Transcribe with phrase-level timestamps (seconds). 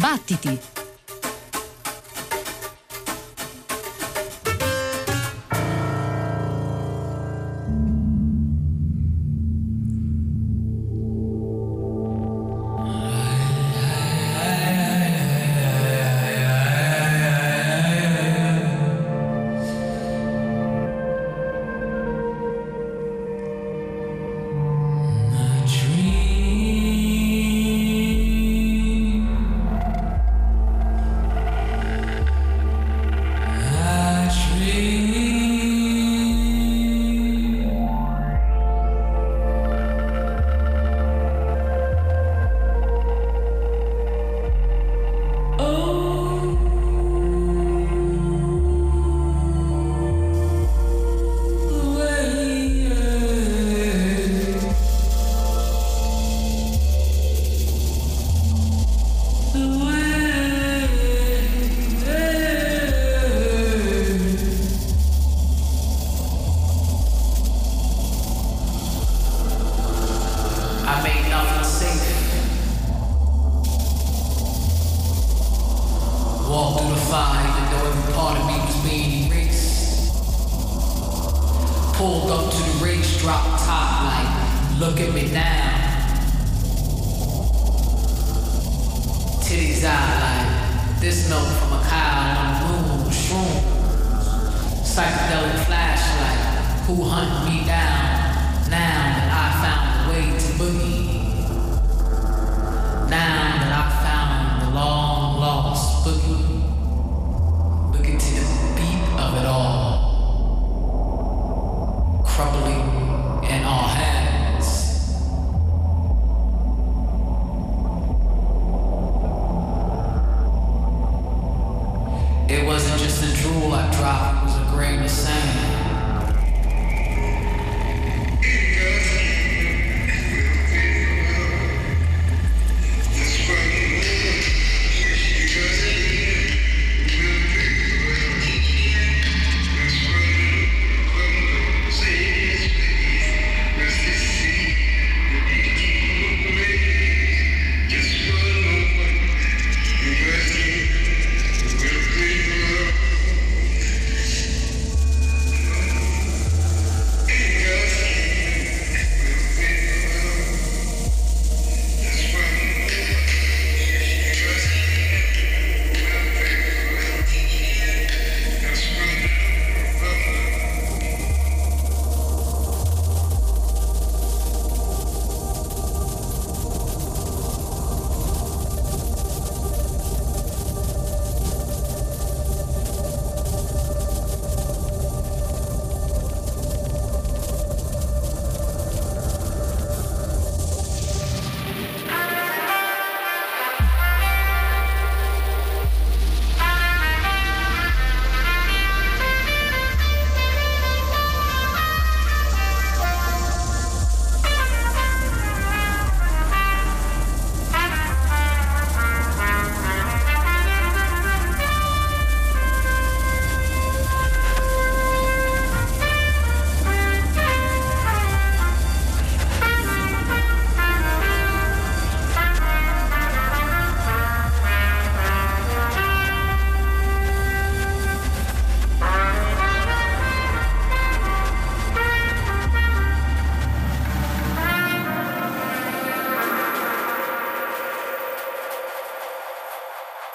[0.00, 0.79] Battiti!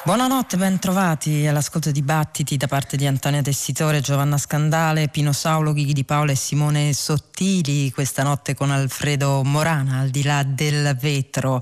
[0.05, 5.73] Buonanotte, ben trovati all'ascolto di Battiti da parte di Antonia Tessitore, Giovanna Scandale, Pino Saulo,
[5.73, 10.95] Ghighi di Paola e Simone Sottili, questa notte con Alfredo Morana, al di là del
[10.95, 11.59] vetro.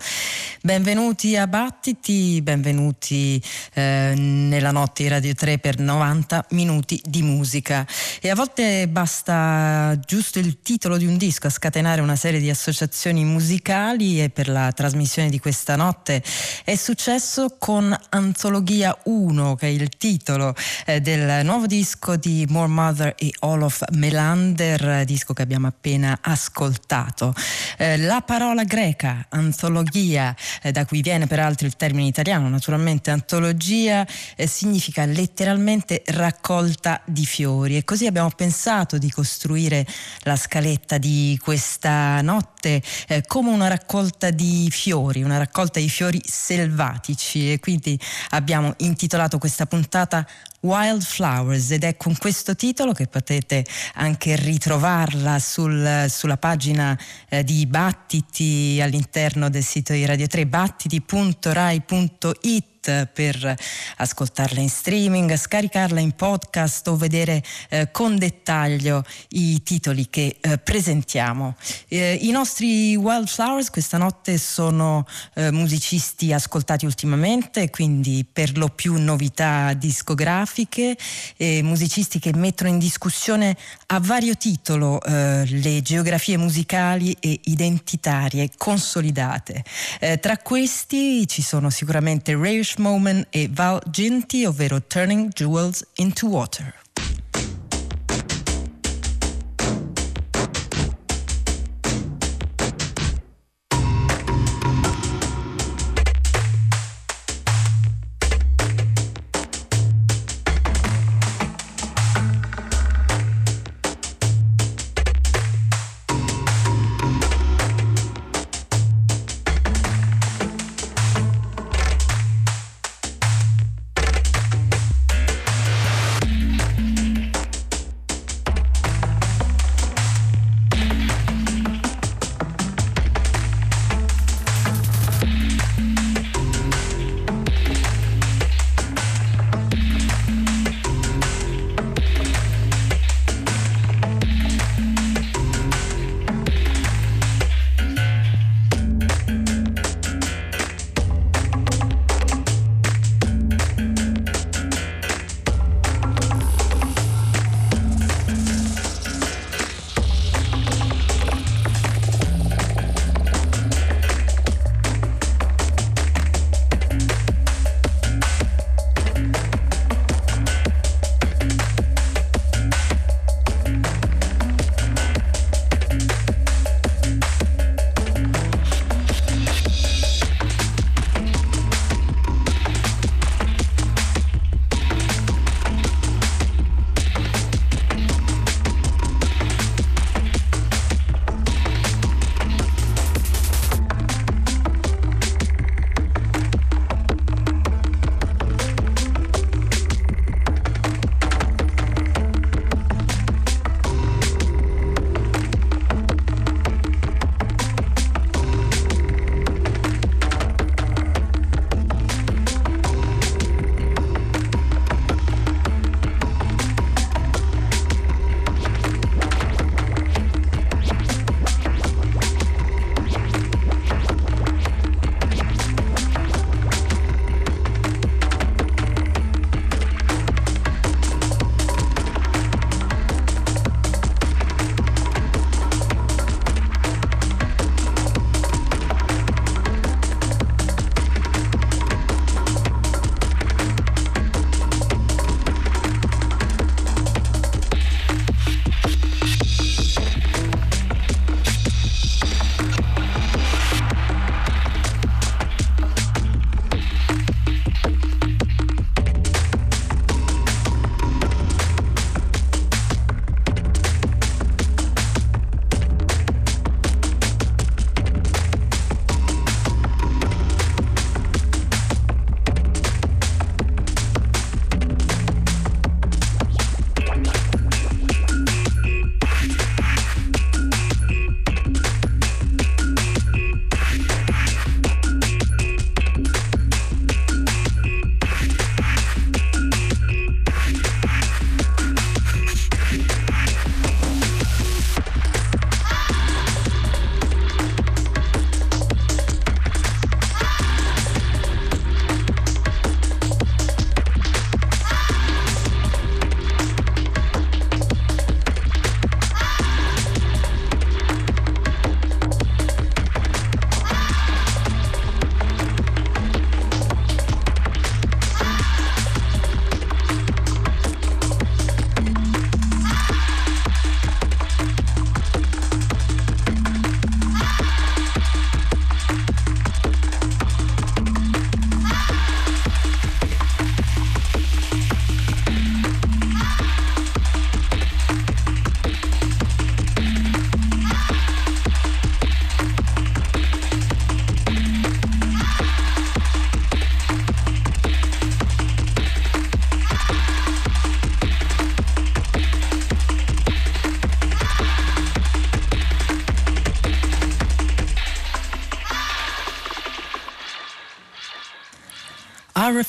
[0.65, 3.43] Benvenuti a Battiti, benvenuti
[3.73, 7.85] eh, nella notte di Radio 3 per 90 minuti di musica.
[8.21, 12.49] E a volte basta giusto il titolo di un disco a scatenare una serie di
[12.49, 16.23] associazioni musicali e per la trasmissione di questa notte
[16.63, 20.55] è successo con Antologia 1, che è il titolo
[20.85, 27.35] eh, del nuovo disco di More Mother e Olof Melander, disco che abbiamo appena ascoltato.
[27.77, 34.05] Eh, la parola greca, antologia, eh, da cui viene peraltro il termine italiano, naturalmente antologia,
[34.35, 37.77] eh, significa letteralmente raccolta di fiori.
[37.77, 39.85] E così abbiamo pensato di costruire
[40.21, 46.21] la scaletta di questa notte eh, come una raccolta di fiori, una raccolta di fiori
[46.23, 47.51] selvatici.
[47.53, 47.99] E quindi
[48.29, 50.25] abbiamo intitolato questa puntata
[50.63, 53.65] Wildflowers ed è con questo titolo che potete
[53.95, 56.97] anche ritrovarla sul, sulla pagina
[57.27, 62.72] eh, di Battiti all'interno del sito di Radio 3 battiti.rai.it
[63.11, 63.55] per
[63.97, 70.57] ascoltarla in streaming, scaricarla in podcast o vedere eh, con dettaglio i titoli che eh,
[70.57, 71.55] presentiamo.
[71.87, 78.95] Eh, I nostri Wildflowers questa notte sono eh, musicisti ascoltati ultimamente, quindi per lo più
[78.97, 80.97] novità discografiche,
[81.37, 83.55] musicisti che mettono in discussione
[83.87, 89.63] a vario titolo eh, le geografie musicali e identitarie consolidate.
[89.99, 92.33] Eh, tra questi ci sono sicuramente
[92.77, 96.82] Moment e Val Ginty, ovvero Turning Jewels into Water.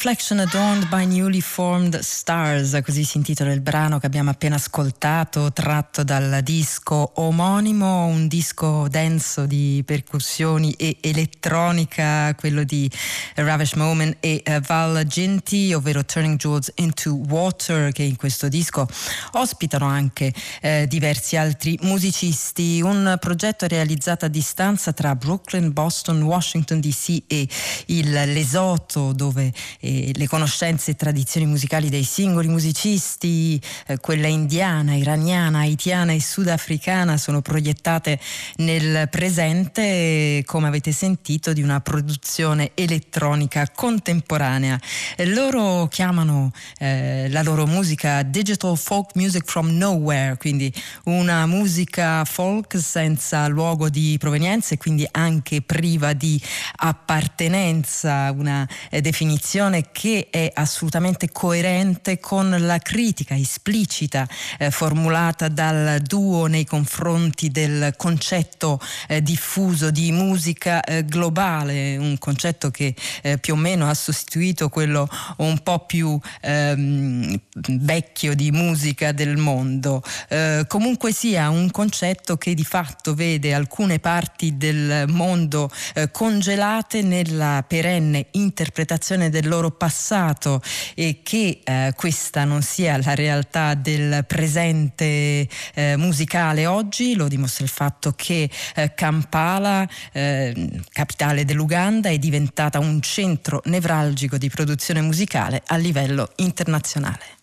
[0.04, 5.50] Reflection Adorned by Newly Formed Stars, così si intitola il brano che abbiamo appena ascoltato,
[5.50, 12.90] tratto dal disco omonimo, un disco denso di percussioni e elettronica, quello di
[13.36, 18.86] Ravish Moment e uh, Val Genti, ovvero Turning Jewels into Water, che in questo disco
[19.32, 22.82] ospitano anche eh, diversi altri musicisti.
[22.82, 27.48] Un progetto realizzato a distanza tra Brooklyn, Boston, Washington DC e
[27.86, 34.94] il Lesotho, dove eh, le conoscenze e tradizioni musicali dei singoli musicisti, eh, quella indiana,
[34.94, 38.18] iraniana, haitiana e sudafricana sono proiettate
[38.56, 44.80] nel presente, come avete sentito, di una produzione elettronica contemporanea.
[45.16, 50.72] Eh, loro chiamano eh, la loro musica Digital Folk Music from Nowhere, quindi
[51.04, 56.40] una musica folk senza luogo di provenienza e quindi anche priva di
[56.76, 66.00] appartenenza, una eh, definizione che è assolutamente coerente con la critica esplicita eh, formulata dal
[66.00, 73.38] duo nei confronti del concetto eh, diffuso di musica eh, globale, un concetto che eh,
[73.38, 77.40] più o meno ha sostituito quello un po' più ehm,
[77.80, 80.02] vecchio di musica del mondo.
[80.28, 85.70] Eh, comunque sia un concetto che di fatto vede alcune parti del mondo
[86.12, 90.62] congelate nella perenne interpretazione del loro passato
[90.94, 97.64] e che eh, questa non sia la realtà del presente eh, musicale oggi, lo dimostra
[97.64, 105.00] il fatto che eh, Kampala, eh, capitale dell'Uganda, è diventata un centro nevralgico di produzione
[105.00, 107.34] musicale a livello internazionale.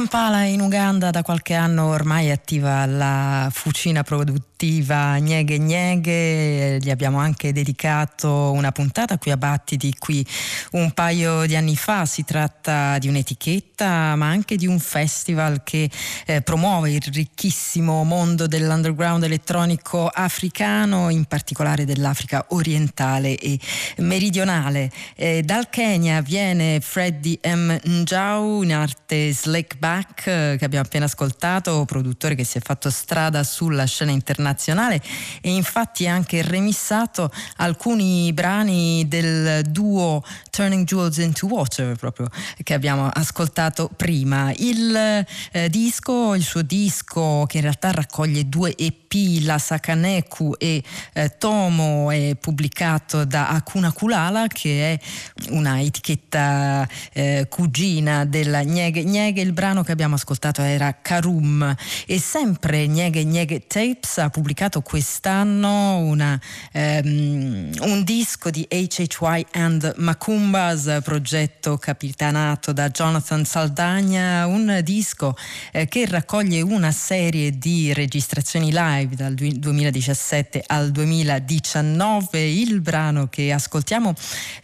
[0.00, 6.88] Kampala in Uganda da qualche anno ormai è attiva la fucina produttiva Nieghe Nieghe, gli
[6.88, 10.26] abbiamo anche dedicato una puntata qui a Battiti qui
[10.70, 15.90] un paio di anni fa, si tratta di un'etichetta ma anche di un festival che
[16.26, 23.58] eh, promuove il ricchissimo mondo dell'underground elettronico africano, in particolare dell'Africa orientale e
[23.98, 24.90] meridionale.
[25.16, 27.78] Eh, dal Kenya viene Freddy M.
[27.84, 33.42] Njau in arte Slick Back che abbiamo appena ascoltato, produttore che si è fatto strada
[33.44, 35.00] sulla scena internazionale
[35.40, 42.28] e infatti ha anche remissato alcuni brani del duo Turning Jewels into Water proprio
[42.62, 44.52] che abbiamo ascoltato prima.
[44.56, 50.80] Il eh, disco, il suo disco che in realtà raccoglie due EP, La Sakaneku e
[51.14, 55.00] eh, Tomo è pubblicato da Akuna Kulala che è
[55.48, 61.74] una etichetta eh, cugina della Nieghe Nieghe, il brano che abbiamo ascoltato era Karum.
[62.06, 66.38] E sempre Nieghe Nieghe Tapes ha pubblicato quest'anno una,
[66.72, 75.36] um, un disco di HHY and Macumbas, progetto capitanato da Jonathan Saldagna, un disco
[75.72, 82.40] eh, che raccoglie una serie di registrazioni live dal 2017 al 2019.
[82.40, 84.14] Il brano che ascoltiamo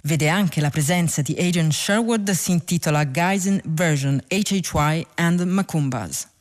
[0.02, 6.34] vede anche la presenza di Adrian Sherwood, si intitola Guys in Version HHY and Macumbas.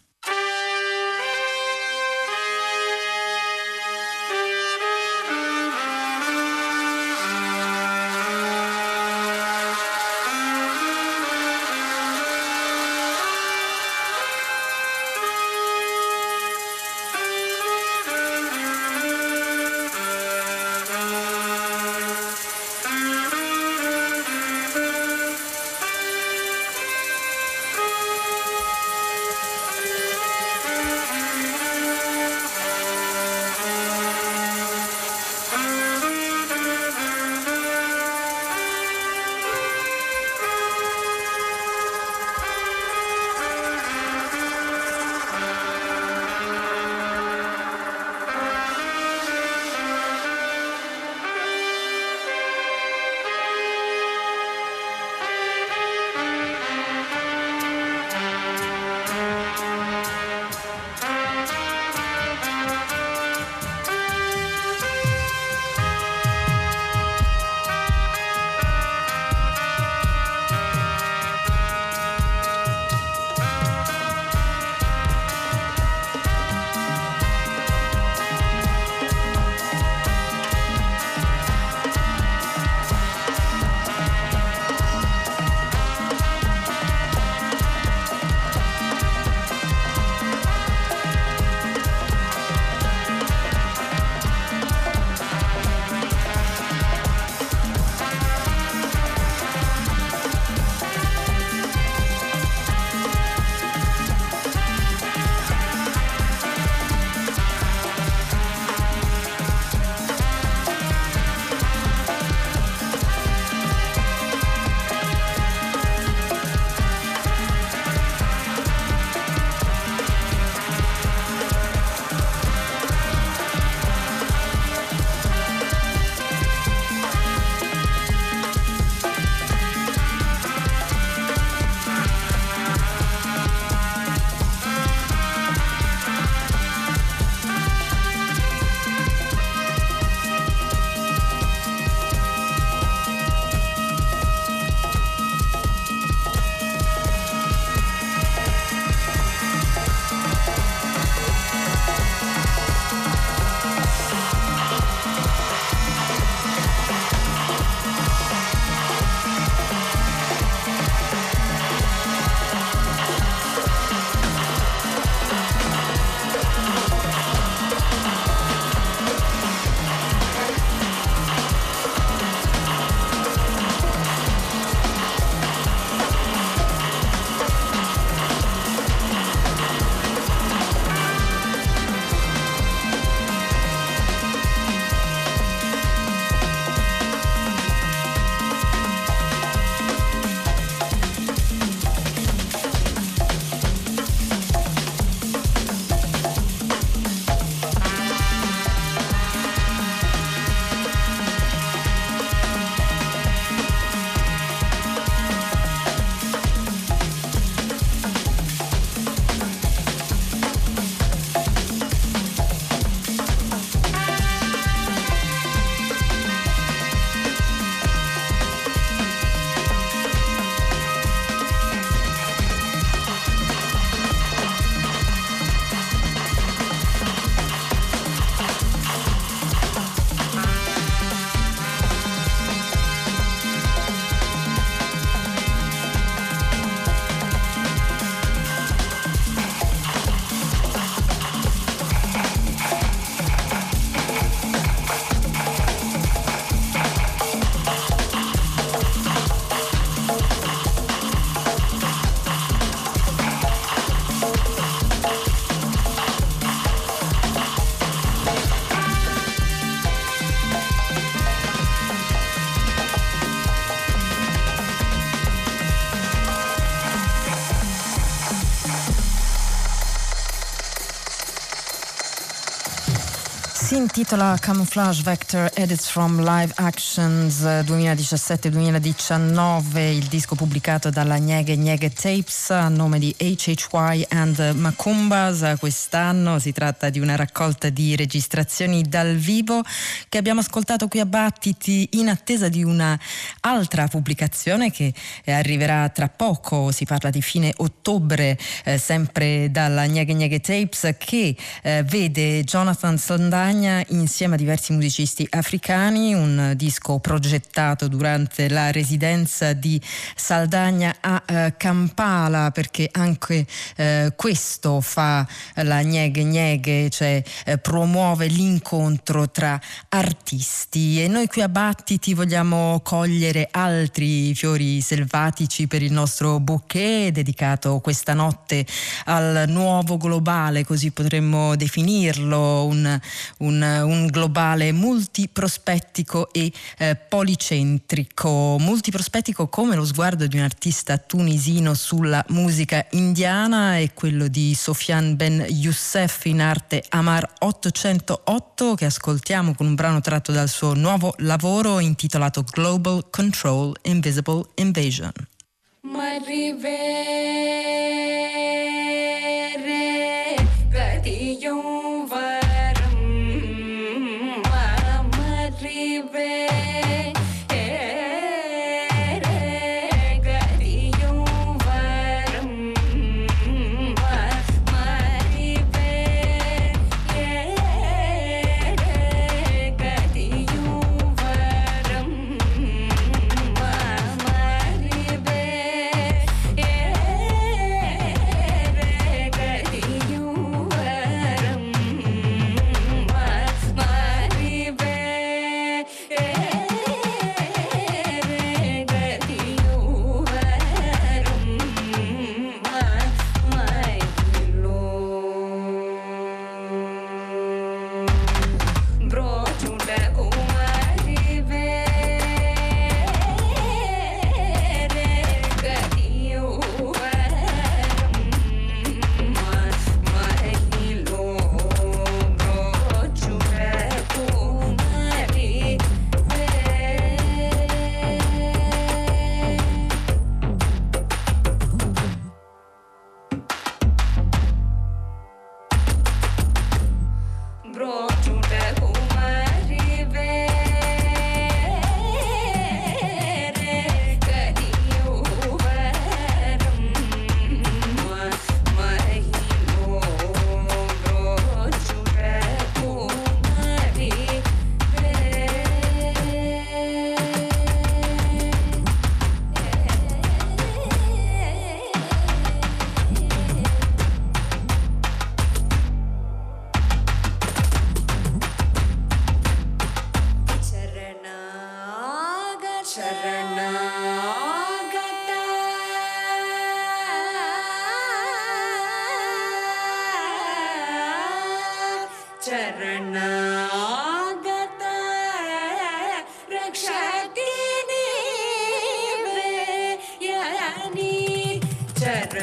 [273.86, 282.50] Intitola Camouflage Vector Edits from Live Actions 2017-2019, il disco pubblicato dalla Nieghe Nieghe Tapes
[282.50, 285.58] a nome di HHY and Macumbas.
[285.60, 289.62] Quest'anno si tratta di una raccolta di registrazioni dal vivo
[290.10, 293.00] che abbiamo ascoltato qui a Battiti in attesa di una
[293.46, 294.94] altra pubblicazione che
[295.26, 296.72] arriverà tra poco.
[296.72, 302.98] Si parla di fine ottobre, eh, sempre dalla Nieghe Nieghe Tapes, che eh, vede Jonathan
[302.98, 309.80] Sandani Spagna insieme a diversi musicisti africani, un disco progettato durante la residenza di
[310.16, 313.46] Saldagna a eh, Kampala perché anche
[313.78, 321.44] eh, questo fa la Nieghe Nieghe, cioè eh, promuove l'incontro tra artisti e noi qui
[321.44, 328.66] a Battiti vogliamo cogliere altri fiori selvatici per il nostro bouquet dedicato questa notte
[329.06, 333.00] al nuovo globale, così potremmo definirlo, un,
[333.40, 338.58] un, un globale multiprospettico e eh, policentrico.
[338.60, 345.16] Multiprospettico come lo sguardo di un artista tunisino sulla musica indiana e quello di Sofian
[345.16, 351.14] Ben Youssef in arte Amar 808 che ascoltiamo con un brano tratto dal suo nuovo
[351.18, 355.12] lavoro intitolato Global Control Invisible Invasion.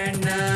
[0.02, 0.51] and uh,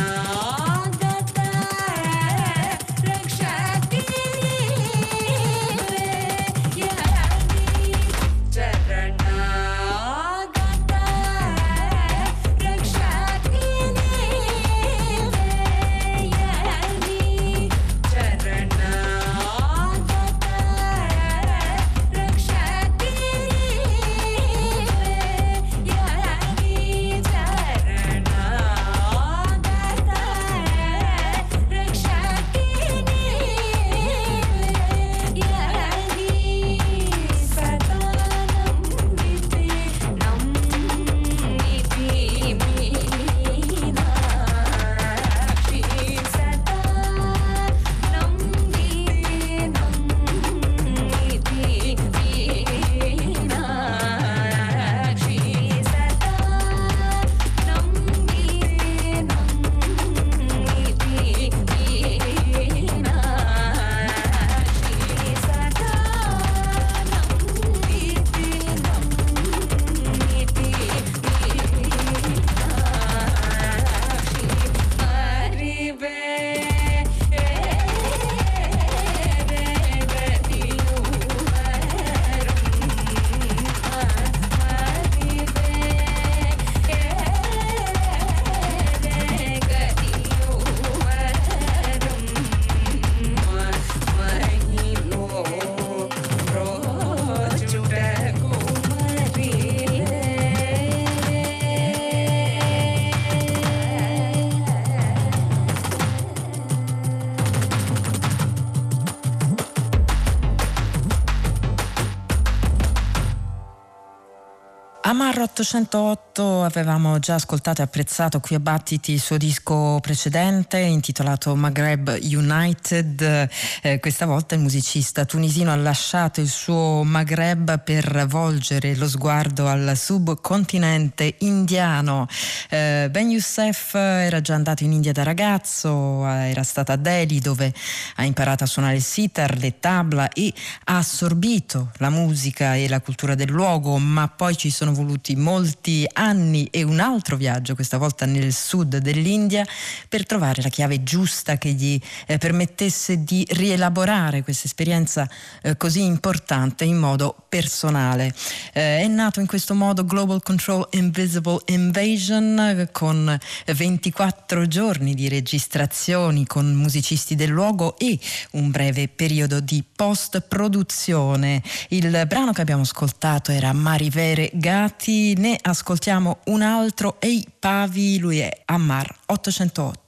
[115.17, 121.57] Amar 808 avevamo già ascoltato e apprezzato qui a Battiti il suo disco precedente intitolato
[121.57, 123.49] Maghreb United.
[123.81, 129.67] Eh, questa volta il musicista tunisino ha lasciato il suo Maghreb per volgere lo sguardo
[129.67, 132.29] al subcontinente indiano.
[132.69, 137.73] Eh, ben Youssef era già andato in India da ragazzo, era stato a Delhi dove
[138.17, 140.53] ha imparato a suonare il sitar, le tabla e
[140.85, 146.09] ha assorbito la musica e la cultura del luogo, ma poi ci sono voluti molti
[146.13, 149.65] anni e un altro viaggio, questa volta nel sud dell'India,
[150.09, 155.29] per trovare la chiave giusta che gli eh, permettesse di rielaborare questa esperienza
[155.63, 158.33] eh, così importante in modo personale.
[158.73, 165.29] Eh, è nato in questo modo Global Control Invisible Invasion eh, con 24 giorni di
[165.29, 168.19] registrazioni con musicisti del luogo e
[168.53, 171.63] un breve periodo di post-produzione.
[171.89, 178.19] Il brano che abbiamo ascoltato era Marivere Gas Beati, ne ascoltiamo un altro, Ehi Pavi,
[178.19, 180.06] lui è Ammar 808.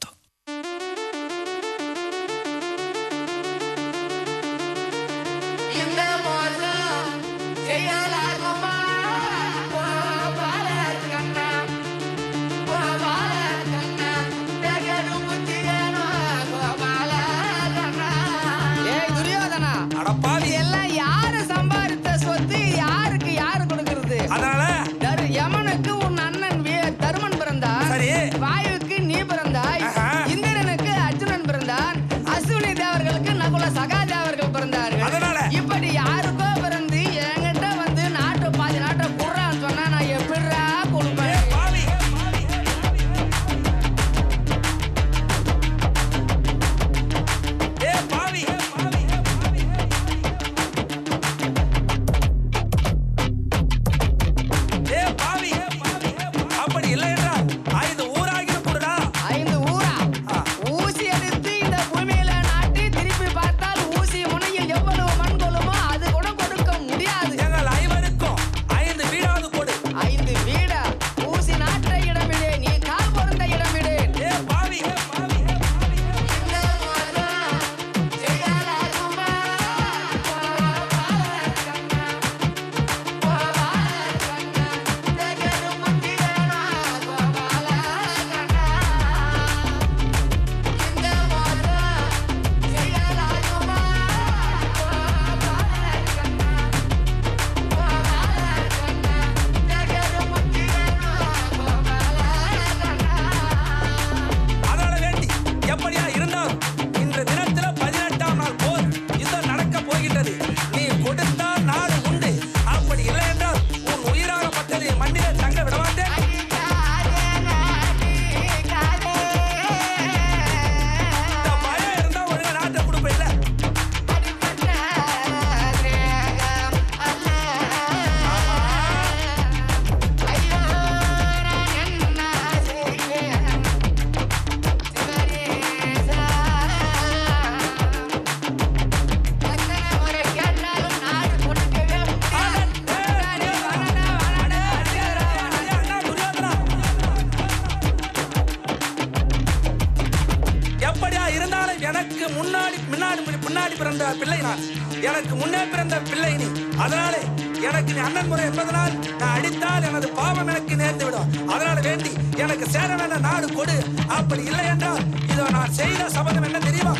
[153.79, 154.63] பிறந்த பிள்ளை நான்.
[155.03, 156.47] எனக்கு முன்னே பிறந்த பிள்ளை நீ.
[156.79, 157.21] அதனாலே
[157.69, 162.67] எனக்கு நீ அண்ணன் முறை என்பதனால் நான் அடித்தால் எனது பாவம் எனக்கு நேர்ந்து விடும் அதனால வேண்டி எனக்கு
[162.69, 163.77] சேர வேண்ட நாடு கொடு.
[164.19, 166.95] அப்படி இல்லை என்றால் இதோ நான் செய்த சபதம் என்ன தெரியுமா?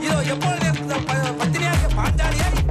[0.00, 0.68] இதோ எப்பொழுது
[1.40, 2.65] பத்தினியாக பாஞ்சாலியாய்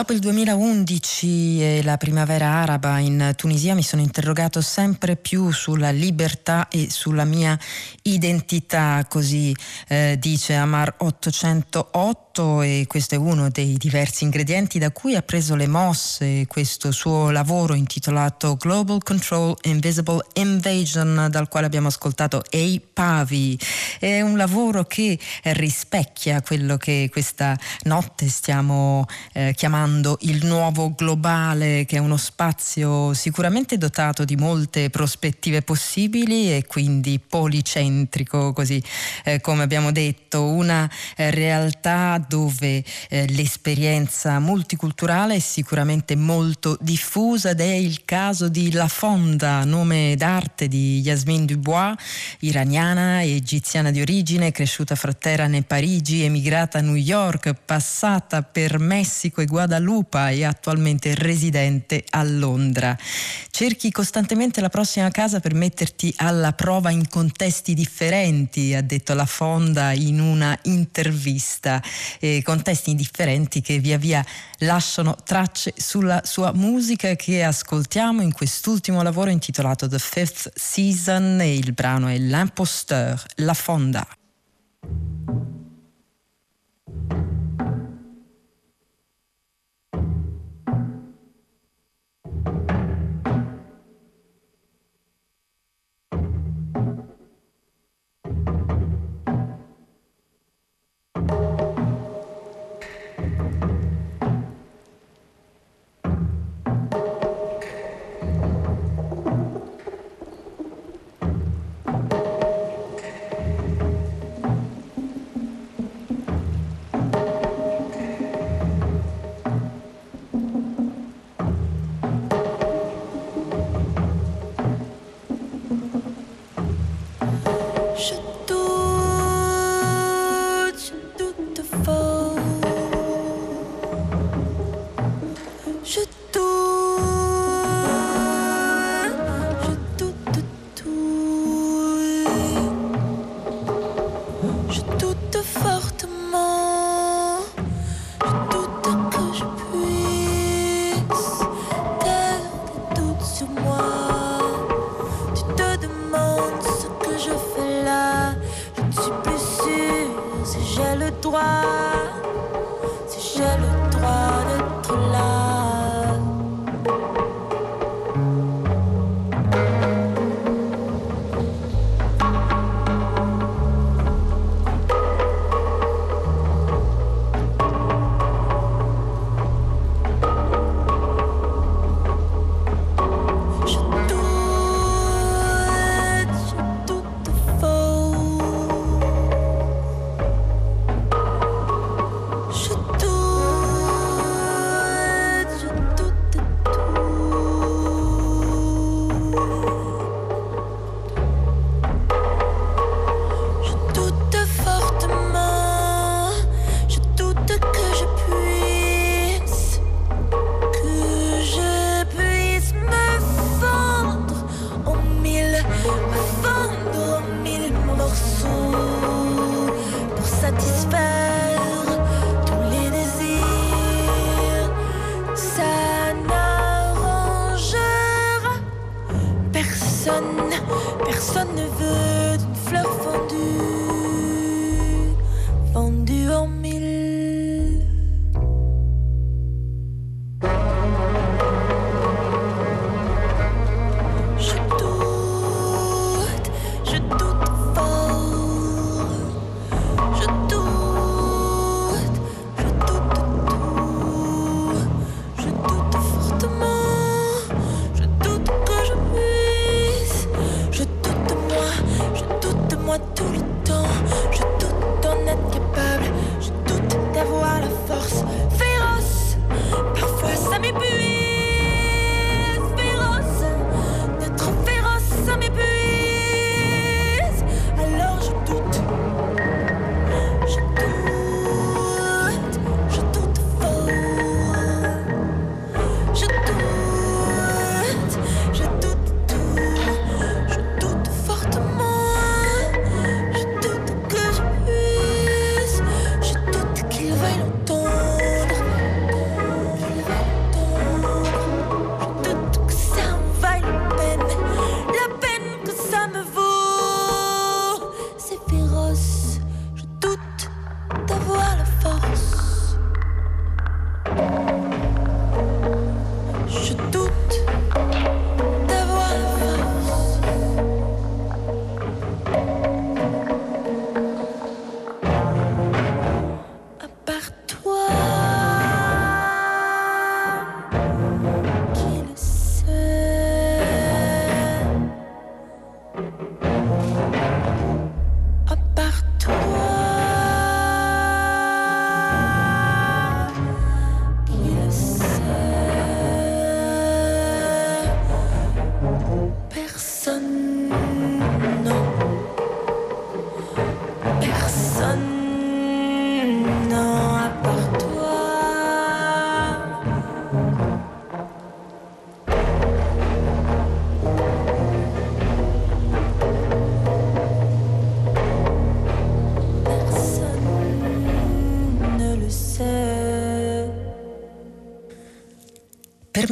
[0.00, 5.90] Dopo il 2011 e la primavera araba in Tunisia mi sono interrogato sempre più sulla
[5.90, 7.58] libertà e sulla mia
[8.04, 9.54] identità, così
[9.88, 15.54] eh, dice Amar 808 e questo è uno dei diversi ingredienti da cui ha preso
[15.54, 22.80] le mosse questo suo lavoro intitolato Global Control Invisible Invasion dal quale abbiamo ascoltato Ei
[22.80, 23.58] Pavi.
[23.98, 30.94] È un lavoro che rispecchia quello che questa notte stiamo eh, chiamando chiamando il nuovo
[30.94, 38.82] globale, che è uno spazio sicuramente dotato di molte prospettive possibili e quindi policentrico, così
[39.24, 47.50] eh, come abbiamo detto, una eh, realtà dove eh, l'esperienza multiculturale è sicuramente molto diffusa
[47.50, 51.96] ed è il caso di La Fonda, nome d'arte di Yasmine Dubois,
[52.40, 59.40] iraniana egiziana di origine, cresciuta fra Teheran Parigi, emigrata a New York, passata per Messico
[59.40, 62.96] e Guadalupe Guadalupa e attualmente residente a Londra.
[63.50, 69.24] Cerchi costantemente la prossima casa per metterti alla prova in contesti differenti, ha detto la
[69.24, 71.82] Fonda in una intervista.
[72.18, 74.24] Eh, contesti differenti che via via
[74.58, 81.56] lasciano tracce sulla sua musica che ascoltiamo in quest'ultimo lavoro intitolato The Fifth Season e
[81.56, 84.06] il brano è L'Imposteur, La Fonda.
[87.56, 87.69] per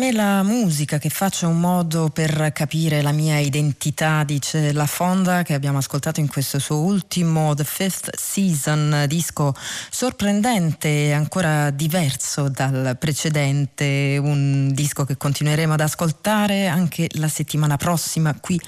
[0.09, 5.43] me la musica che faccia un modo per capire la mia identità, dice La Fonda,
[5.43, 9.55] che abbiamo ascoltato in questo suo ultimo The Fifth Season, disco
[9.91, 17.77] sorprendente e ancora diverso dal precedente, un disco che continueremo ad ascoltare anche la settimana
[17.77, 18.61] prossima qui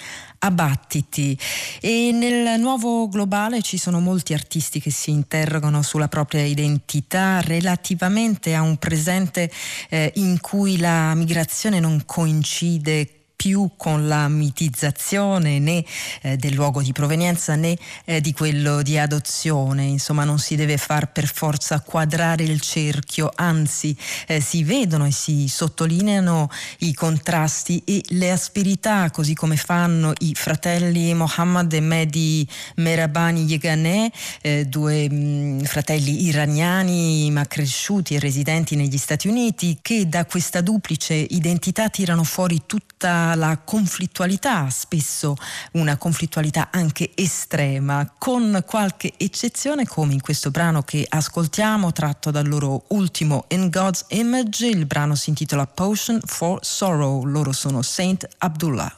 [0.42, 1.38] a Battiti
[1.80, 8.54] e nel nuovo globale ci sono molti artisti che si interrogano sulla propria identità relativamente
[8.54, 9.50] a un presente
[9.90, 15.82] eh, in cui la migrazione non coincide più con la mitizzazione né
[16.20, 17.74] eh, del luogo di provenienza né
[18.04, 23.32] eh, di quello di adozione, insomma non si deve far per forza quadrare il cerchio,
[23.34, 30.12] anzi eh, si vedono e si sottolineano i contrasti e le asperità così come fanno
[30.18, 34.12] i fratelli Mohammad e Mehdi Merabani Yeganeh,
[34.42, 40.26] eh, due mh, mm, fratelli iraniani ma cresciuti e residenti negli Stati Uniti che da
[40.26, 45.35] questa duplice identità tirano fuori tutta la conflittualità, spesso
[45.73, 52.47] una conflittualità anche estrema, con qualche eccezione come in questo brano che ascoltiamo tratto dal
[52.47, 58.27] loro ultimo In God's Image, il brano si intitola Potion for Sorrow, loro sono Saint
[58.39, 58.93] Abdullah.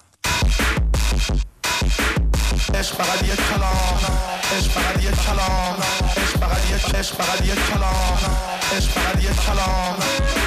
[2.78, 3.98] عشق فقط یک کلام
[4.58, 5.76] عشق فقط یک کلام
[6.18, 8.18] عشق فقط یک عشق فقط یک کلام
[8.78, 10.41] عشق فقط یک کلام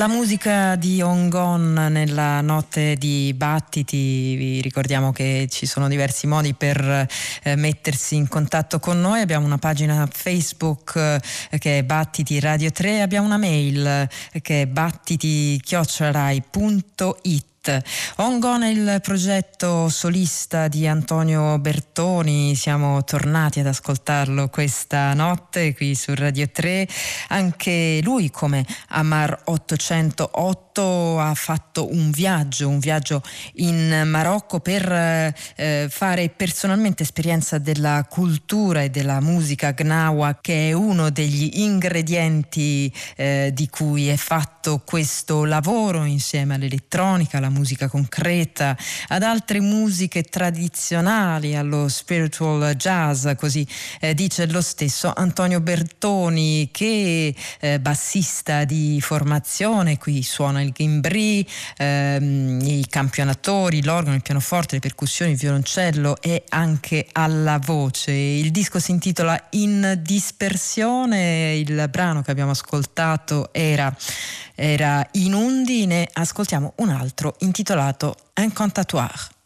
[0.00, 6.54] La musica di Ongon nella notte di battiti, vi ricordiamo che ci sono diversi modi
[6.54, 7.06] per
[7.42, 11.20] eh, mettersi in contatto con noi, abbiamo una pagina Facebook eh,
[11.58, 14.08] che è Battiti Radio 3, abbiamo una mail eh,
[14.40, 17.49] che è battiti-rai.it
[18.16, 25.94] Ongon è il progetto solista di Antonio Bertoni, siamo tornati ad ascoltarlo questa notte qui
[25.94, 26.88] su Radio 3,
[27.28, 33.22] anche lui come Amar 808 ha fatto un viaggio, un viaggio
[33.56, 40.72] in Marocco per eh, fare personalmente esperienza della cultura e della musica gnawa che è
[40.72, 48.76] uno degli ingredienti eh, di cui è fatto questo lavoro insieme all'elettronica, alla musica concreta,
[49.08, 53.66] ad altre musiche tradizionali, allo spiritual jazz, così
[54.00, 61.46] eh, dice lo stesso Antonio Bertoni che eh, bassista di formazione, qui suona il gimbri,
[61.76, 68.12] ehm, i campionatori, l'organo, il pianoforte, le percussioni, il violoncello e anche alla voce.
[68.12, 73.94] Il disco si intitola In dispersione, il brano che abbiamo ascoltato era
[74.60, 79.30] era in undine, ascoltiamo un altro intitolato Incantatoire.
[79.34, 79.39] On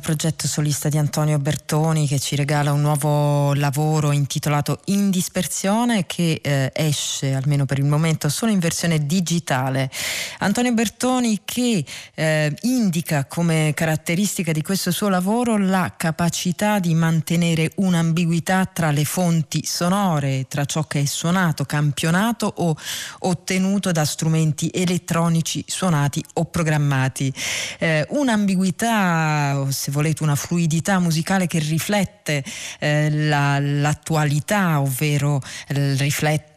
[0.00, 6.06] Il progetto solista di Antonio Bertoni che ci regala un nuovo lavoro intitolato In dispersione
[6.06, 9.90] che eh, esce almeno per il momento solo in versione digitale.
[10.38, 11.84] Antonio Bertoni che
[12.14, 19.04] eh, indica come caratteristica di questo suo lavoro la capacità di mantenere un'ambiguità tra le
[19.04, 22.74] fonti sonore, tra ciò che è suonato, campionato o
[23.18, 27.30] ottenuto da strumenti elettronici suonati o programmati.
[27.78, 32.44] Eh, un'ambiguità o se volete una fluidità musicale che riflette
[32.78, 36.49] eh, la, l'attualità, ovvero eh, riflette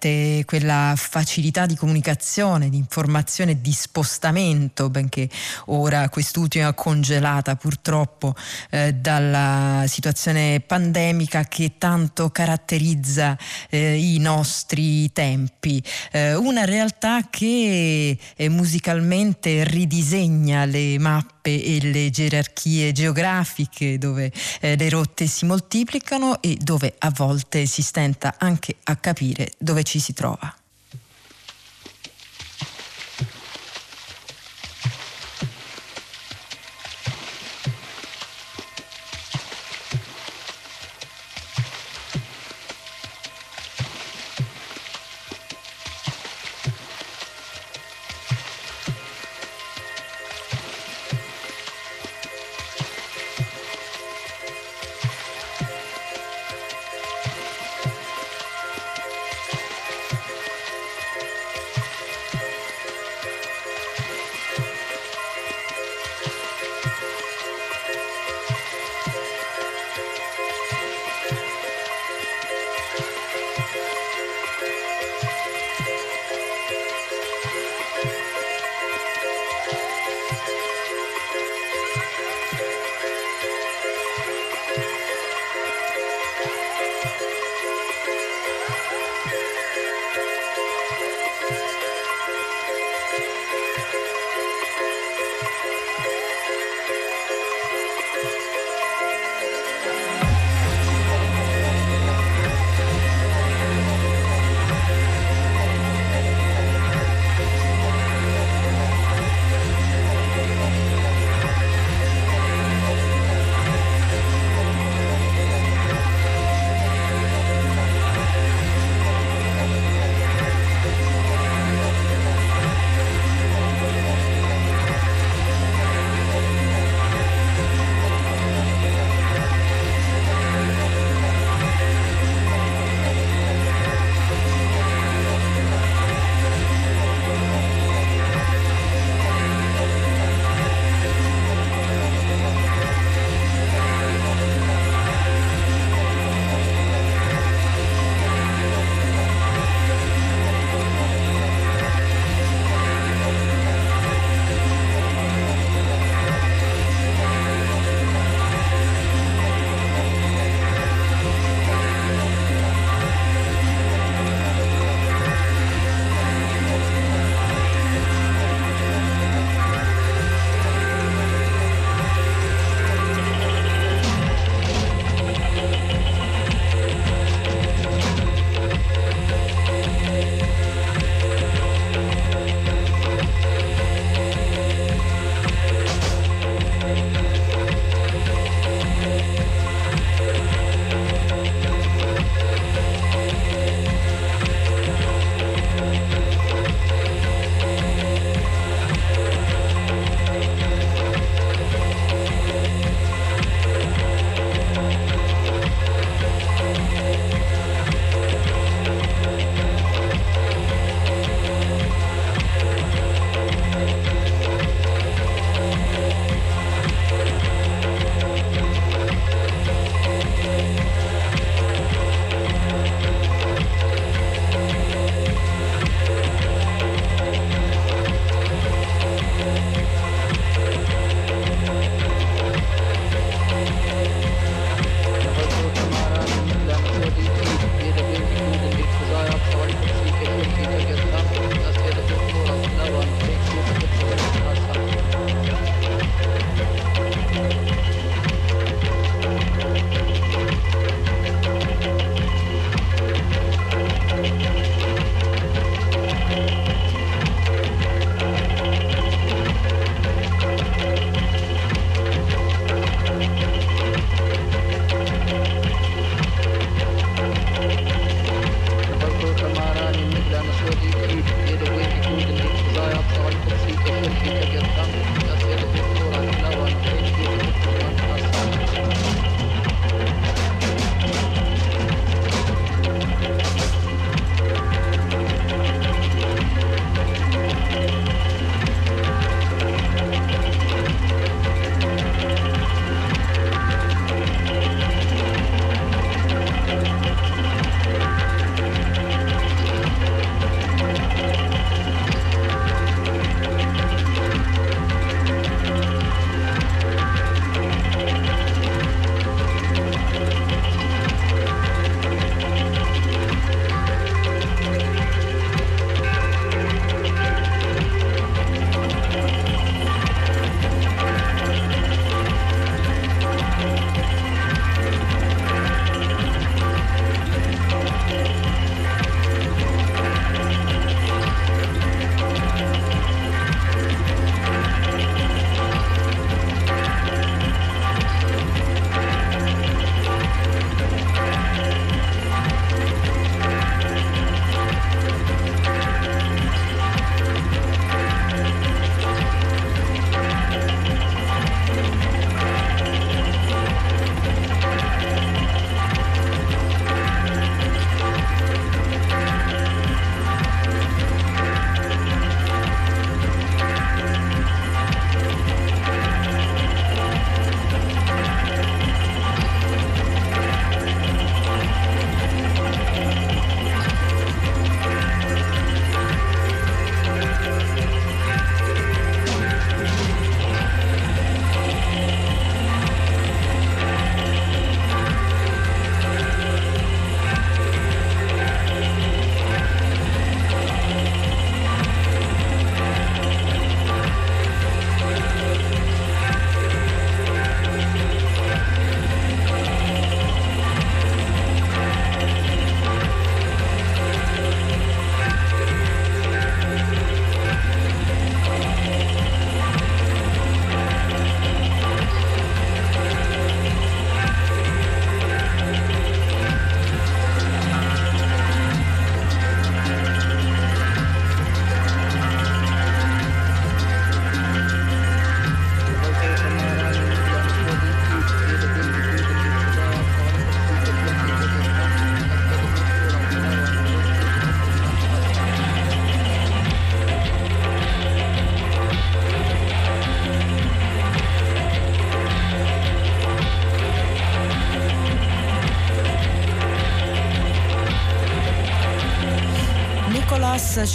[0.45, 5.29] quella facilità di comunicazione, di informazione, di spostamento, benché
[5.67, 8.35] ora quest'ultima congelata purtroppo
[8.69, 13.37] eh, dalla situazione pandemica che tanto caratterizza
[13.69, 15.81] eh, i nostri tempi.
[16.11, 24.31] Eh, una realtà che eh, musicalmente ridisegna le mappe e le gerarchie geografiche dove
[24.61, 29.83] eh, le rotte si moltiplicano e dove a volte si stenta anche a capire dove
[29.83, 30.53] ci si trova.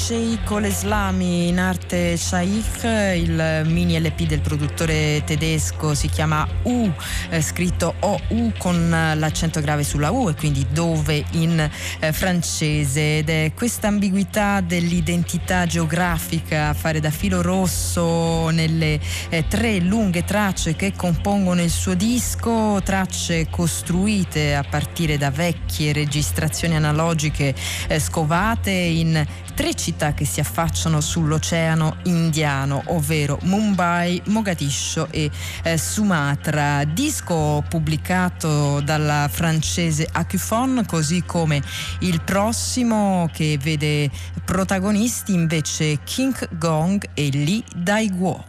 [0.08, 2.82] Sheikh Oleslami in arte Shaikh,
[3.14, 6.90] il mini LP del produttore tedesco si chiama U,
[7.28, 11.60] eh, scritto OU con l'accento grave sulla U e quindi dove in
[12.00, 13.18] eh, francese.
[13.18, 18.98] Ed è questa ambiguità dell'identità geografica a fare da filo rosso nelle
[19.28, 25.92] eh, tre lunghe tracce che compongono il suo disco, tracce costruite a partire da vecchie
[25.92, 27.54] registrazioni analogiche
[27.88, 29.26] eh, scovate in
[29.58, 35.28] tre città che si affacciano sull'oceano indiano, ovvero Mumbai, Mogadiscio e
[35.64, 36.84] eh, Sumatra.
[36.84, 41.60] Disco pubblicato dalla francese Acufon, così come
[42.02, 44.08] il prossimo che vede
[44.44, 48.44] protagonisti invece King Gong e Lee Daiguo.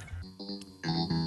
[0.89, 1.18] สุ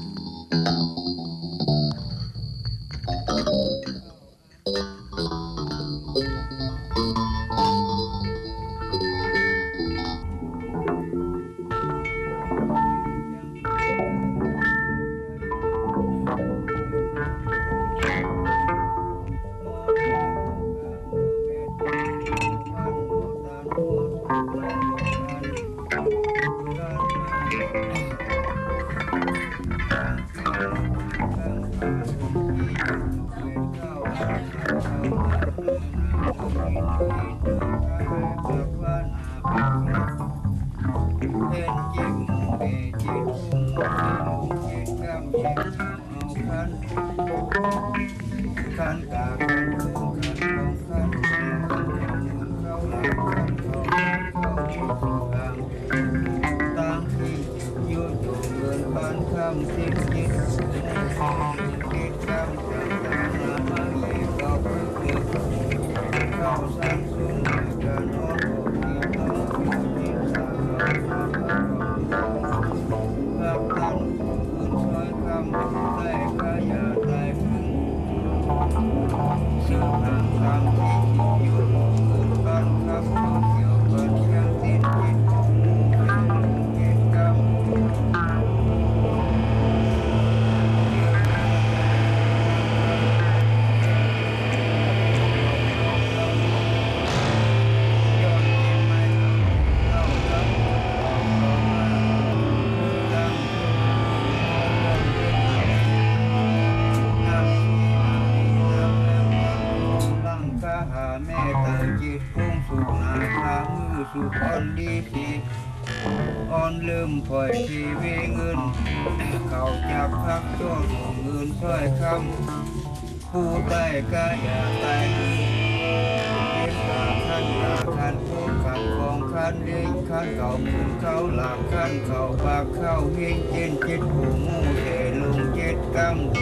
[130.37, 134.87] เขาคุณเขาหลักขันเขาปากเขาเฮงเจนเจ็ดหูมูเจ
[135.21, 136.42] ลุงเจ็ดกำ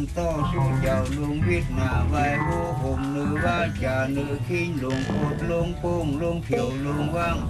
[0.00, 4.76] bàn to su giàu luôn biết nà vai vô hùng nữ va trà nữ khinh
[4.80, 7.48] luôn cột luôn cuồng luôn thiểu luôn vang.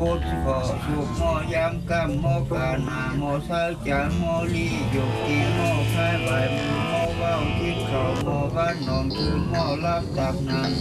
[0.00, 5.08] Cốt phở chuột mò giam cam mò cà nà, mò sao chả, mò ly dục
[5.28, 6.60] kỳ mò khai bài
[6.92, 10.72] mò vào thiên khẩu, mò vát nòn cứ mò lắp tạp nàng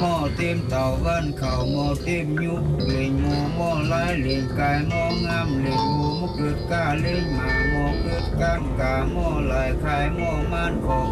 [0.00, 5.10] mò tim tàu văn khẩu, mò tim nhúc liền mò mò lái liền cài, mò
[5.22, 7.61] ngam liền mò múc được ca lên mà.
[8.02, 9.16] คืดกังกาโม
[9.52, 10.20] ลายคายโม
[10.52, 11.10] มันขง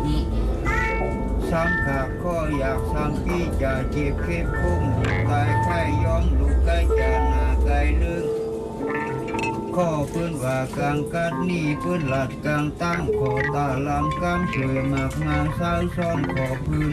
[1.51, 4.83] สังขากข้ออยากสังกีจะเจ็บเข็บคุ้ม
[5.31, 8.25] กายไข้ย้อมลูกกายจานาไกลลึง
[9.77, 16.93] ข้อพื้นว่ากลางกัดนี่พื้นหลัดกลางตั้งขอตาลำกลางเฉยมากมาสาวซ้อนขอพื้น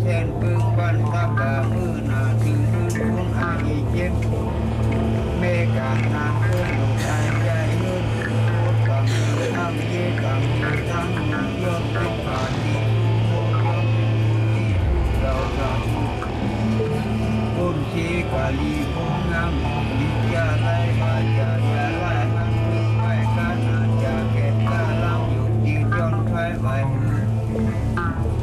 [25.33, 27.19] ยู่ที่จนไฟไหวมือ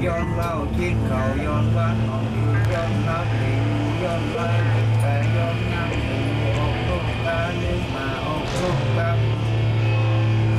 [0.04, 3.64] ย้อนเล่าทิ้งเขาย้อนวันออกอยู่ย้อนรับหลิง
[4.02, 9.10] ย้อนไล่หลิงแต่ย้อนงามหลิงออกลูกตาลืมมาออกลูกตา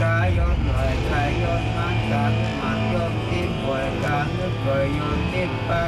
[0.02, 5.84] กายย้อนลอยขายย้อนมันการมันย้อนทิ้งปล่อยการนึกปล่อยย้อนทิ้งปั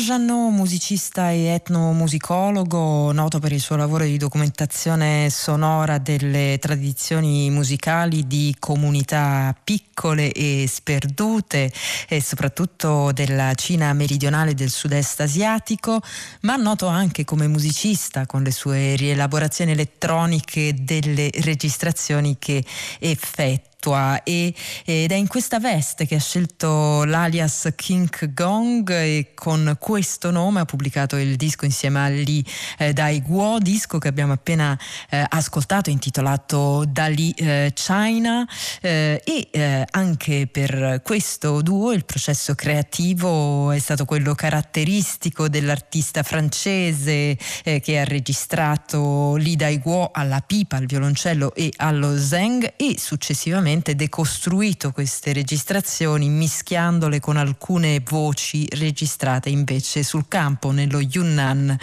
[0.00, 6.58] ก Laurent Jeannot, musicista e etnomusicologo, noto per il suo lavoro di documentazione sonora delle
[6.58, 11.72] tradizioni musicali di comunità piccole e sperdute
[12.08, 16.00] e soprattutto della Cina meridionale e del sud-est asiatico,
[16.42, 22.64] ma noto anche come musicista con le sue rielaborazioni elettroniche delle registrazioni che
[22.98, 24.54] effettua effettua e,
[24.84, 30.60] ed è in questa veste che ha scelto l'alias King Gong e con questo nome
[30.60, 32.42] ha pubblicato il disco insieme a Lee
[32.78, 34.78] eh, Dai Guo, disco che abbiamo appena
[35.08, 38.46] eh, ascoltato intitolato Dali eh, China.
[38.82, 46.22] Eh, e eh, anche per questo duo il processo creativo è stato quello caratteristico dell'artista
[46.22, 52.74] francese eh, che ha registrato Lee Dai Guo alla pipa, al violoncello e allo zeng
[52.76, 61.00] e successivamente praticamente decostruito queste registrazioni mischiandole con alcune voci registrate invece sul campo nello
[61.00, 61.76] Yunnan.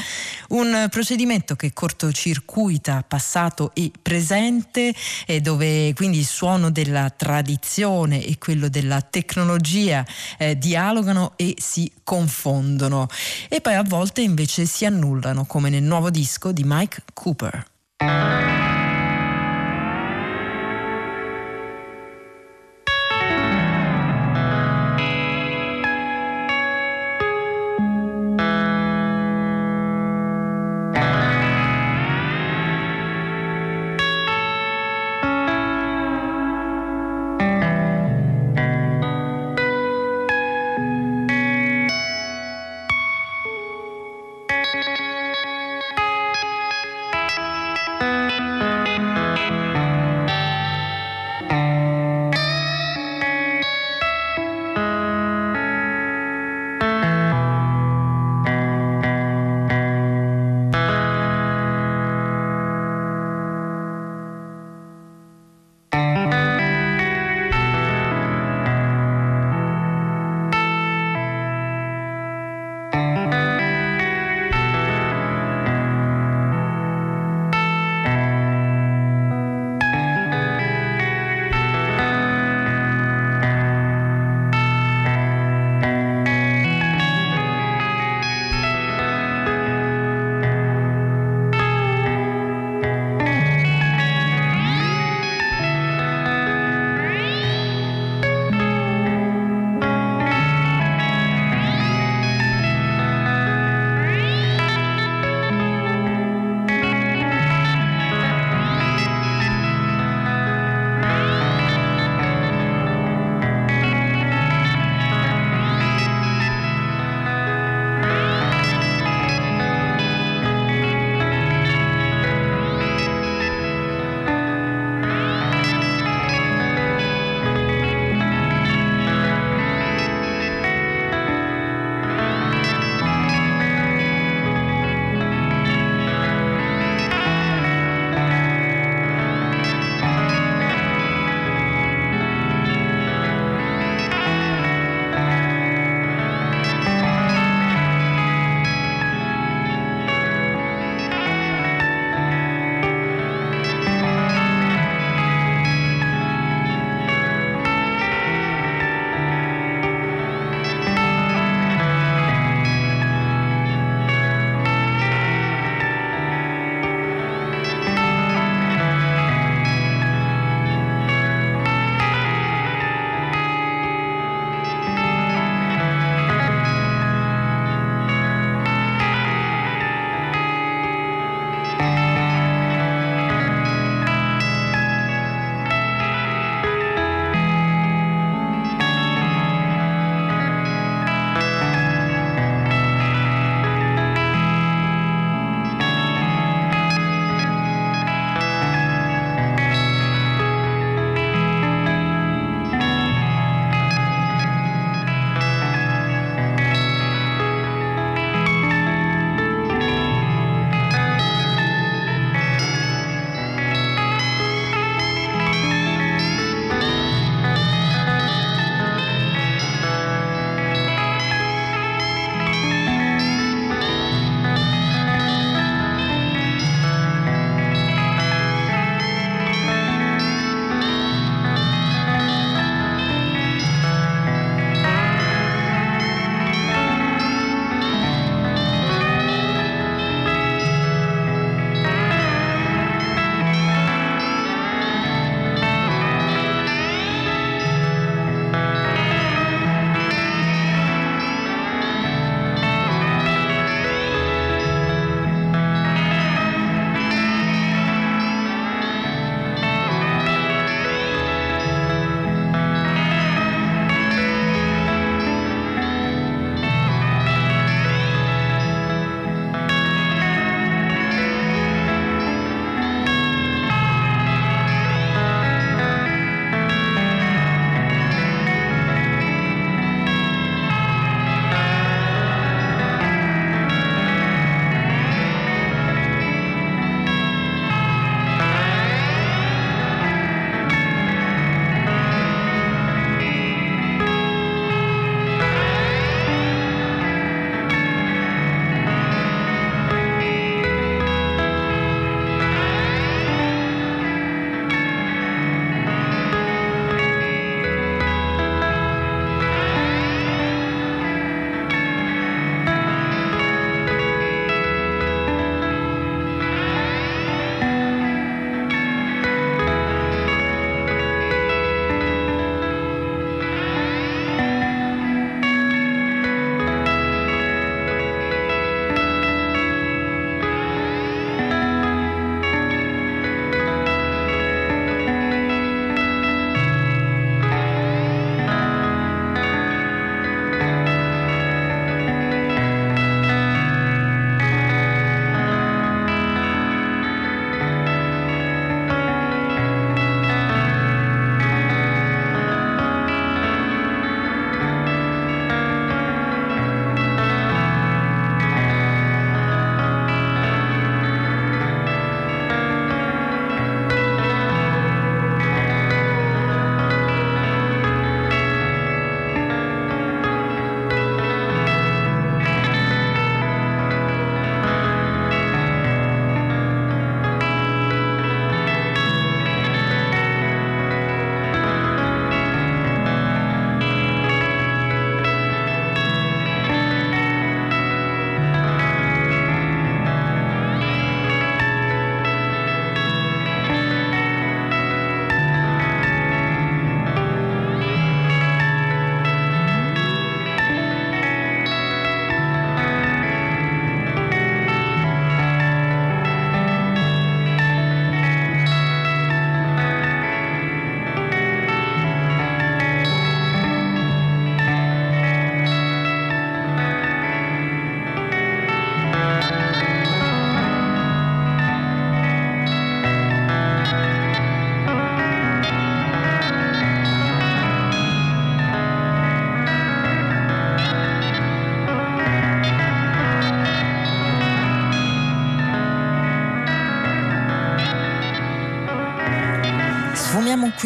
[0.50, 4.94] Un procedimento che cortocircuita passato e presente
[5.26, 10.06] e dove quindi il suono della tradizione e quello della tecnologia
[10.38, 13.08] eh, dialogano e si confondono
[13.48, 18.37] e poi a volte invece si annullano come nel nuovo disco di Mike Cooper.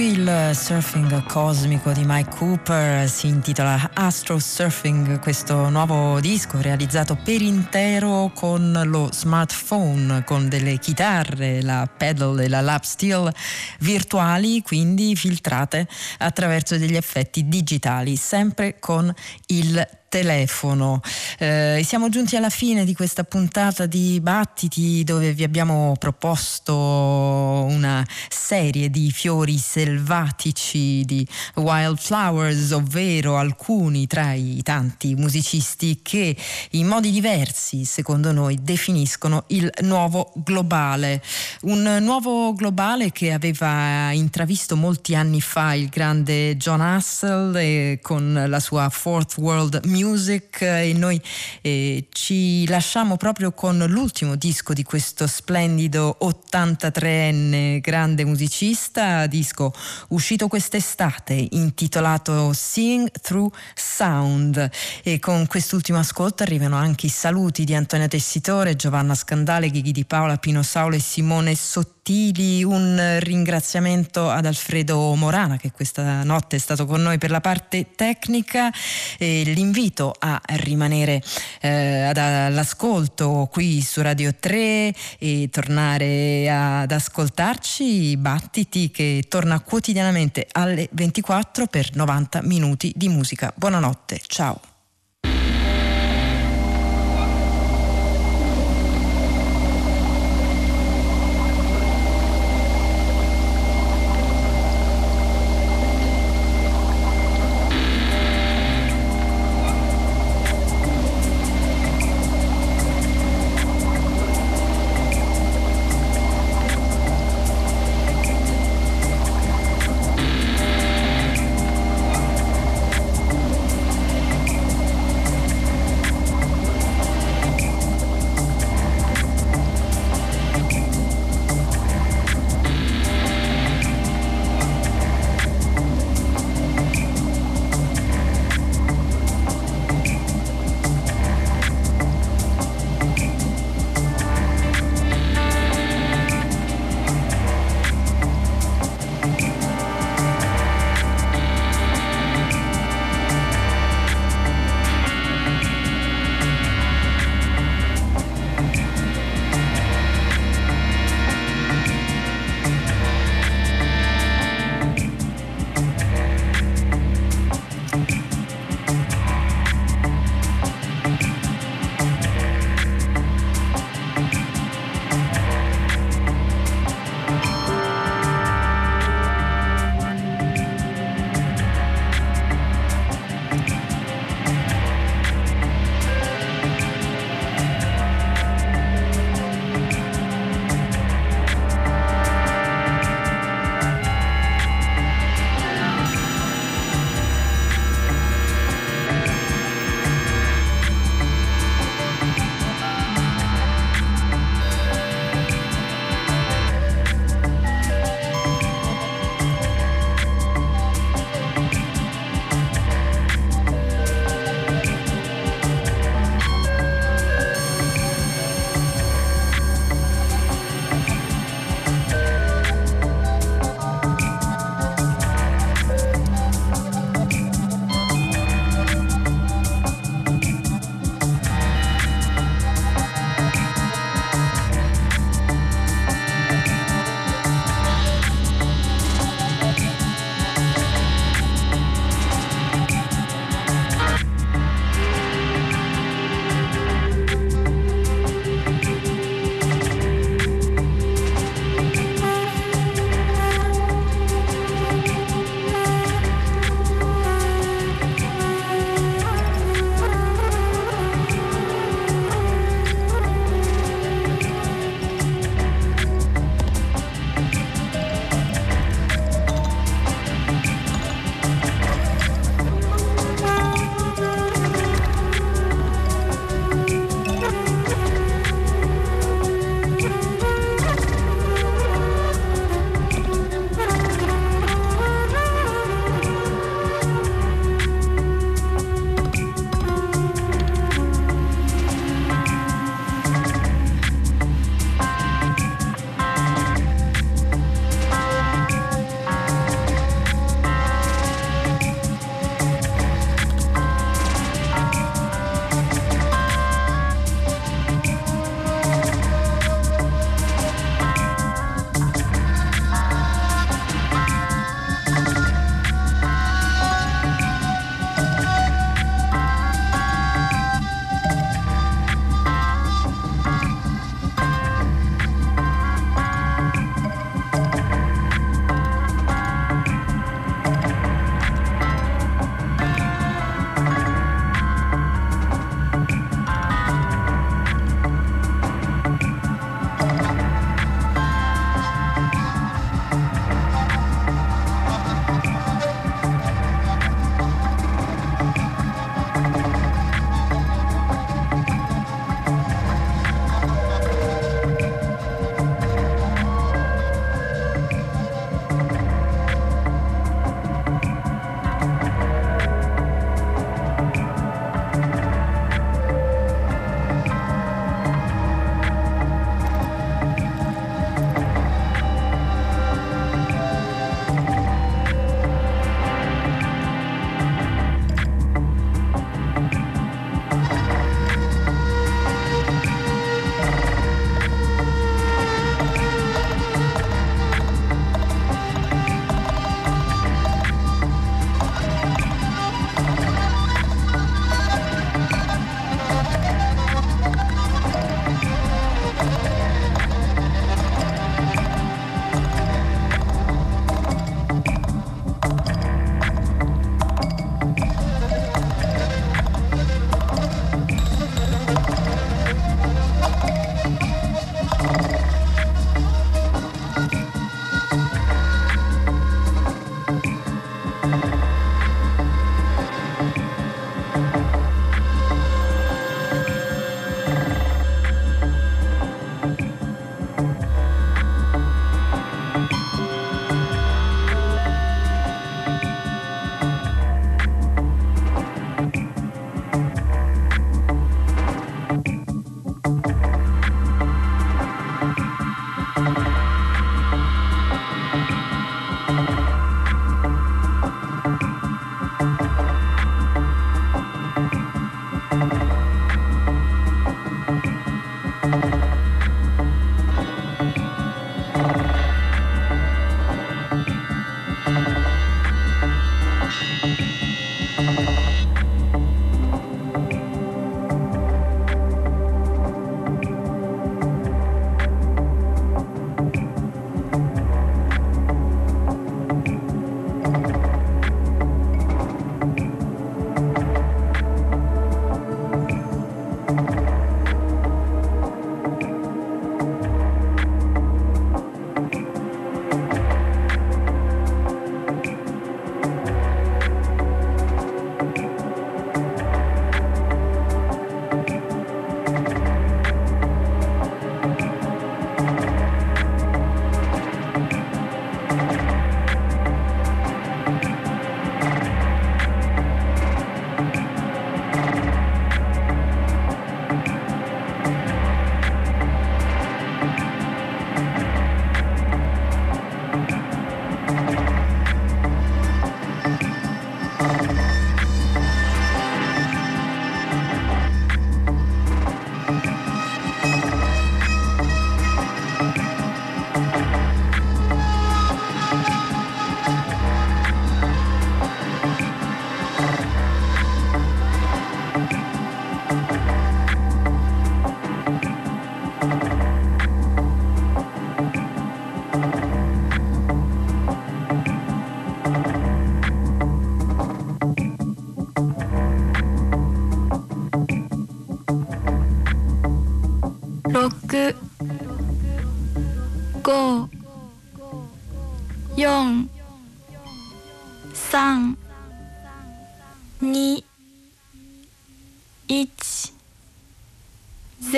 [0.02, 7.15] Qui il surfing cosmico di Mike Cooper si intitola Astro Surfing, questo nuovo disco realizzato
[7.15, 13.32] per intero con lo smartphone, con delle chitarre, la pedal e la lap steel
[13.80, 15.88] virtuali, quindi filtrate
[16.18, 19.14] attraverso degli effetti digitali, sempre con
[19.48, 20.99] il telefono.
[21.39, 28.05] Eh, siamo giunti alla fine di questa puntata di Battiti dove vi abbiamo proposto una
[28.27, 31.25] serie di fiori selvatici di
[31.55, 36.35] wildflowers, ovvero alcuni tra i tanti musicisti che
[36.71, 41.23] in modi diversi, secondo noi, definiscono il nuovo globale.
[41.61, 48.43] Un nuovo globale che aveva intravisto molti anni fa il grande John Hassel eh, con
[48.45, 51.22] la sua Fourth World Music Music e noi
[51.61, 59.72] eh, ci lasciamo proprio con l'ultimo disco di questo splendido 83enne grande musicista, disco
[60.10, 64.69] uscito quest'estate intitolato Seeing Through Sound.
[65.03, 70.06] E con quest'ultimo ascolto arrivano anche i saluti di Antonia Tessitore, Giovanna Scandale, Ghighi di
[70.06, 76.56] Paola, Pino Saulo e Simone Sottile sottili, un ringraziamento ad Alfredo Morana che questa notte
[76.56, 78.72] è stato con noi per la parte tecnica
[79.19, 81.22] e l'invito a rimanere
[81.61, 90.48] eh, ad, all'ascolto qui su Radio 3 e tornare ad ascoltarci Battiti che torna quotidianamente
[90.52, 93.53] alle 24 per 90 minuti di musica.
[93.56, 94.70] Buonanotte, ciao.